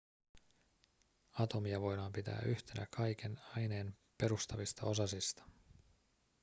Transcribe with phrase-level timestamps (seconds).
[1.33, 5.43] atomia voidaan pitää yhtenä kaiken aineen perustavista osasista